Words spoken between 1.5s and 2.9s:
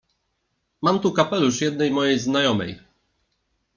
jednej mojej znajomej.